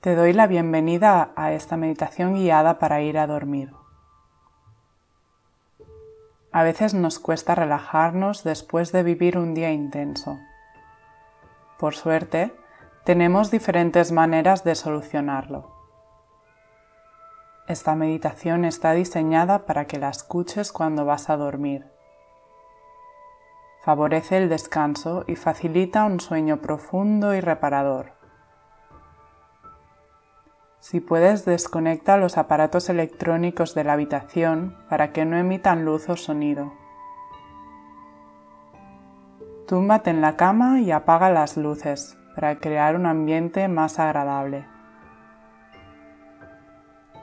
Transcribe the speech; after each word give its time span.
Te 0.00 0.14
doy 0.14 0.32
la 0.32 0.46
bienvenida 0.46 1.30
a 1.36 1.52
esta 1.52 1.76
meditación 1.76 2.34
guiada 2.34 2.78
para 2.78 3.02
ir 3.02 3.18
a 3.18 3.26
dormir. 3.26 3.74
A 6.52 6.62
veces 6.62 6.94
nos 6.94 7.18
cuesta 7.18 7.54
relajarnos 7.54 8.42
después 8.42 8.92
de 8.92 9.02
vivir 9.02 9.36
un 9.36 9.52
día 9.52 9.72
intenso. 9.72 10.38
Por 11.78 11.94
suerte, 11.94 12.50
tenemos 13.04 13.50
diferentes 13.50 14.10
maneras 14.10 14.64
de 14.64 14.74
solucionarlo. 14.74 15.70
Esta 17.68 17.94
meditación 17.94 18.64
está 18.64 18.92
diseñada 18.92 19.66
para 19.66 19.84
que 19.84 19.98
la 19.98 20.08
escuches 20.08 20.72
cuando 20.72 21.04
vas 21.04 21.28
a 21.28 21.36
dormir. 21.36 21.84
Favorece 23.82 24.38
el 24.38 24.48
descanso 24.48 25.24
y 25.26 25.36
facilita 25.36 26.06
un 26.06 26.20
sueño 26.20 26.62
profundo 26.62 27.34
y 27.34 27.40
reparador. 27.42 28.19
Si 30.80 31.00
puedes, 31.00 31.44
desconecta 31.44 32.16
los 32.16 32.38
aparatos 32.38 32.88
electrónicos 32.88 33.74
de 33.74 33.84
la 33.84 33.92
habitación 33.92 34.78
para 34.88 35.12
que 35.12 35.26
no 35.26 35.36
emitan 35.36 35.84
luz 35.84 36.08
o 36.08 36.16
sonido. 36.16 36.72
Túmbate 39.68 40.08
en 40.08 40.22
la 40.22 40.36
cama 40.36 40.80
y 40.80 40.90
apaga 40.90 41.28
las 41.28 41.58
luces 41.58 42.16
para 42.34 42.58
crear 42.58 42.96
un 42.96 43.04
ambiente 43.04 43.68
más 43.68 43.98
agradable. 43.98 44.66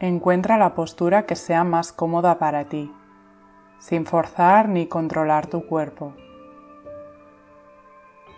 Encuentra 0.00 0.58
la 0.58 0.74
postura 0.74 1.24
que 1.24 1.36
sea 1.36 1.62
más 1.62 1.92
cómoda 1.92 2.38
para 2.40 2.64
ti, 2.64 2.92
sin 3.78 4.04
forzar 4.04 4.68
ni 4.68 4.88
controlar 4.88 5.46
tu 5.46 5.64
cuerpo. 5.64 6.12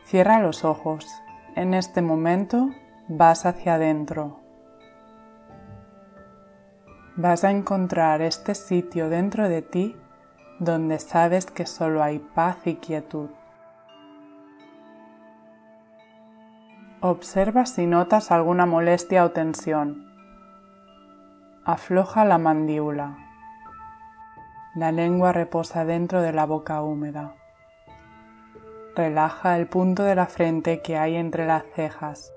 Cierra 0.04 0.40
los 0.40 0.62
ojos. 0.62 1.06
En 1.56 1.72
este 1.72 2.02
momento 2.02 2.68
vas 3.08 3.46
hacia 3.46 3.74
adentro 3.76 4.45
vas 7.16 7.44
a 7.44 7.50
encontrar 7.50 8.20
este 8.20 8.54
sitio 8.54 9.08
dentro 9.08 9.48
de 9.48 9.62
ti 9.62 9.96
donde 10.58 10.98
sabes 10.98 11.46
que 11.46 11.66
solo 11.66 12.02
hay 12.02 12.18
paz 12.18 12.58
y 12.66 12.76
quietud. 12.76 13.30
Observa 17.00 17.66
si 17.66 17.86
notas 17.86 18.30
alguna 18.30 18.66
molestia 18.66 19.24
o 19.24 19.30
tensión. 19.30 20.06
Afloja 21.64 22.24
la 22.24 22.38
mandíbula. 22.38 23.18
La 24.74 24.92
lengua 24.92 25.32
reposa 25.32 25.84
dentro 25.84 26.22
de 26.22 26.32
la 26.32 26.44
boca 26.44 26.82
húmeda. 26.82 27.34
Relaja 28.94 29.56
el 29.56 29.66
punto 29.68 30.04
de 30.04 30.14
la 30.14 30.26
frente 30.26 30.80
que 30.80 30.96
hay 30.96 31.16
entre 31.16 31.46
las 31.46 31.64
cejas. 31.74 32.35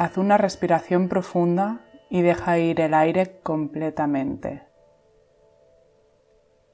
Haz 0.00 0.16
una 0.16 0.38
respiración 0.38 1.08
profunda 1.08 1.80
y 2.08 2.22
deja 2.22 2.56
ir 2.56 2.80
el 2.80 2.94
aire 2.94 3.40
completamente. 3.42 4.62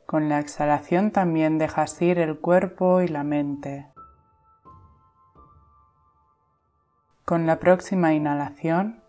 Con 0.05 0.29
la 0.29 0.41
exhalación 0.41 1.11
también 1.11 1.57
dejas 1.57 2.03
ir 2.03 2.19
el 2.19 2.39
cuerpo 2.39 3.01
y 3.01 3.09
la 3.09 3.25
mente. 3.25 3.89
Con 7.25 7.47
la 7.47 7.59
próxima 7.61 8.13
inhalación, 8.13 9.03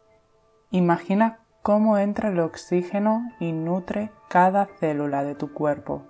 imagina 0.72 1.40
cómo 1.62 1.98
entra 1.98 2.30
el 2.30 2.40
oxígeno 2.40 3.22
y 3.42 3.52
nutre 3.52 4.12
cada 4.30 4.66
célula 4.66 5.26
de 5.26 5.36
tu 5.36 5.54
cuerpo. 5.54 6.04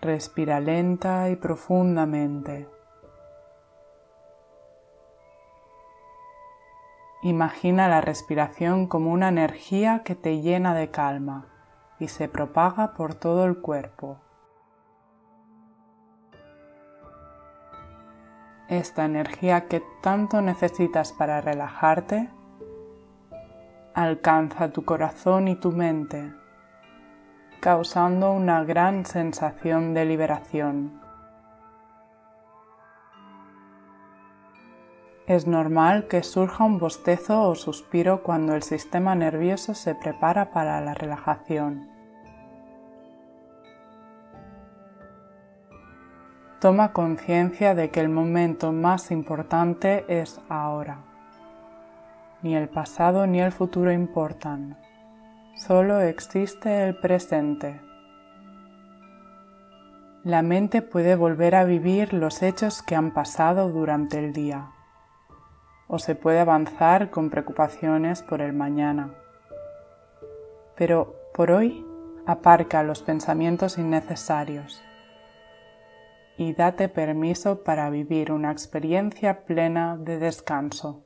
Respira 0.00 0.58
lenta 0.58 1.28
y 1.28 1.36
profundamente. 1.36 2.79
Imagina 7.22 7.86
la 7.86 8.00
respiración 8.00 8.86
como 8.86 9.12
una 9.12 9.28
energía 9.28 10.02
que 10.04 10.14
te 10.14 10.40
llena 10.40 10.72
de 10.74 10.90
calma 10.90 11.46
y 11.98 12.08
se 12.08 12.28
propaga 12.28 12.94
por 12.94 13.14
todo 13.14 13.44
el 13.44 13.58
cuerpo. 13.60 14.16
Esta 18.68 19.04
energía 19.04 19.68
que 19.68 19.82
tanto 20.00 20.40
necesitas 20.40 21.12
para 21.12 21.42
relajarte 21.42 22.30
alcanza 23.92 24.72
tu 24.72 24.86
corazón 24.86 25.48
y 25.48 25.56
tu 25.56 25.72
mente, 25.72 26.32
causando 27.60 28.32
una 28.32 28.64
gran 28.64 29.04
sensación 29.04 29.92
de 29.92 30.06
liberación. 30.06 31.09
Es 35.30 35.46
normal 35.46 36.08
que 36.08 36.24
surja 36.24 36.64
un 36.64 36.80
bostezo 36.80 37.48
o 37.48 37.54
suspiro 37.54 38.24
cuando 38.24 38.56
el 38.56 38.64
sistema 38.64 39.14
nervioso 39.14 39.74
se 39.74 39.94
prepara 39.94 40.50
para 40.50 40.80
la 40.80 40.92
relajación. 40.92 41.88
Toma 46.60 46.92
conciencia 46.92 47.76
de 47.76 47.92
que 47.92 48.00
el 48.00 48.08
momento 48.08 48.72
más 48.72 49.12
importante 49.12 50.04
es 50.08 50.40
ahora. 50.48 51.04
Ni 52.42 52.56
el 52.56 52.68
pasado 52.68 53.28
ni 53.28 53.40
el 53.40 53.52
futuro 53.52 53.92
importan. 53.92 54.76
Solo 55.54 56.00
existe 56.00 56.88
el 56.88 56.96
presente. 56.96 57.80
La 60.24 60.42
mente 60.42 60.82
puede 60.82 61.14
volver 61.14 61.54
a 61.54 61.62
vivir 61.62 62.14
los 62.14 62.42
hechos 62.42 62.82
que 62.82 62.96
han 62.96 63.12
pasado 63.12 63.70
durante 63.70 64.18
el 64.18 64.32
día 64.32 64.72
o 65.92 65.98
se 65.98 66.14
puede 66.14 66.38
avanzar 66.38 67.10
con 67.10 67.30
preocupaciones 67.30 68.22
por 68.22 68.40
el 68.40 68.52
mañana. 68.52 69.12
Pero 70.76 71.16
por 71.34 71.50
hoy 71.50 71.84
aparca 72.26 72.84
los 72.84 73.02
pensamientos 73.02 73.76
innecesarios 73.76 74.80
y 76.36 76.54
date 76.54 76.88
permiso 76.88 77.64
para 77.64 77.90
vivir 77.90 78.30
una 78.30 78.52
experiencia 78.52 79.44
plena 79.44 79.96
de 79.96 80.18
descanso. 80.18 81.04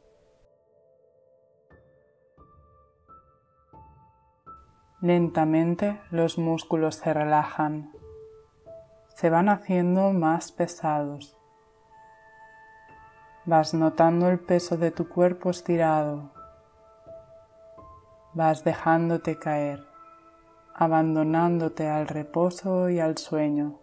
Lentamente 5.00 5.98
los 6.10 6.36
músculos 6.36 6.96
se 6.96 7.14
relajan, 7.14 7.90
se 9.16 9.30
van 9.30 9.48
haciendo 9.48 10.12
más 10.12 10.52
pesados 10.52 11.38
Vas 13.46 13.74
notando 13.74 14.30
el 14.30 14.38
peso 14.38 14.78
de 14.78 14.90
tu 14.90 15.06
cuerpo 15.06 15.50
estirado. 15.50 16.30
Vas 18.32 18.64
dejándote 18.64 19.38
caer, 19.38 19.84
abandonándote 20.74 21.86
al 21.86 22.08
reposo 22.08 22.88
y 22.88 23.00
al 23.00 23.18
sueño. 23.18 23.74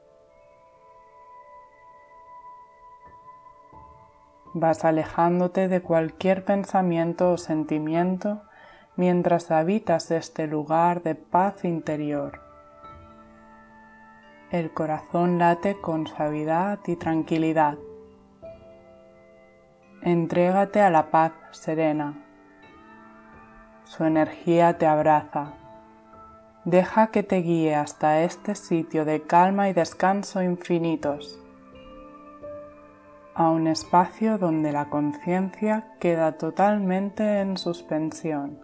Vas 4.56 4.84
alejándote 4.84 5.68
de 5.68 5.84
cualquier 5.84 6.44
pensamiento 6.44 7.32
o 7.32 7.38
sentimiento 7.38 8.42
mientras 8.96 9.52
habitas 9.52 10.10
este 10.10 10.48
lugar 10.48 11.04
de 11.04 11.14
paz 11.14 11.66
interior. 11.66 12.42
El 14.50 14.74
corazón 14.74 15.38
late 15.38 15.80
con 15.80 16.08
suavidad 16.08 16.80
y 16.88 16.96
tranquilidad. 16.96 17.78
Entrégate 20.04 20.82
a 20.82 20.90
la 20.90 21.12
paz 21.12 21.32
serena. 21.52 22.16
Su 23.84 24.04
energía 24.04 24.80
te 24.80 24.88
abraza. 24.88 25.54
Deja 26.66 27.08
que 27.08 27.22
te 27.22 27.36
guíe 27.38 27.76
hasta 27.76 28.22
este 28.22 28.56
sitio 28.56 29.06
de 29.06 29.22
calma 29.22 29.70
y 29.70 29.74
descanso 29.74 30.42
infinitos, 30.42 31.40
a 33.36 33.52
un 33.52 33.68
espacio 33.68 34.40
donde 34.40 34.72
la 34.72 34.90
conciencia 34.90 35.94
queda 36.00 36.32
totalmente 36.32 37.40
en 37.40 37.58
suspensión. 37.58 38.60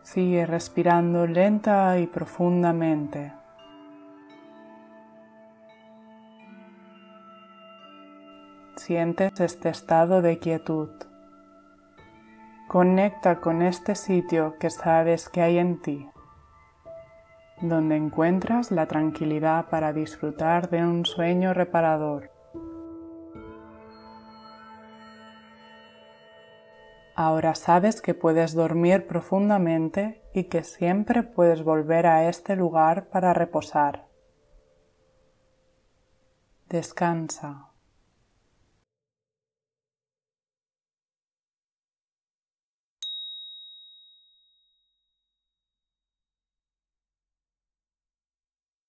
Sigue 0.00 0.46
respirando 0.46 1.26
lenta 1.26 1.98
y 1.98 2.06
profundamente. 2.06 3.34
Sientes 8.86 9.40
este 9.40 9.68
estado 9.68 10.22
de 10.22 10.38
quietud. 10.38 10.88
Conecta 12.68 13.40
con 13.40 13.62
este 13.62 13.96
sitio 13.96 14.58
que 14.60 14.70
sabes 14.70 15.28
que 15.28 15.42
hay 15.42 15.58
en 15.58 15.82
ti, 15.82 16.08
donde 17.60 17.96
encuentras 17.96 18.70
la 18.70 18.86
tranquilidad 18.86 19.66
para 19.70 19.92
disfrutar 19.92 20.70
de 20.70 20.84
un 20.84 21.04
sueño 21.04 21.52
reparador. 21.52 22.30
Ahora 27.16 27.56
sabes 27.56 28.00
que 28.00 28.14
puedes 28.14 28.54
dormir 28.54 29.08
profundamente 29.08 30.22
y 30.32 30.44
que 30.44 30.62
siempre 30.62 31.24
puedes 31.24 31.64
volver 31.64 32.06
a 32.06 32.28
este 32.28 32.54
lugar 32.54 33.08
para 33.08 33.34
reposar. 33.34 34.06
Descansa. 36.68 37.65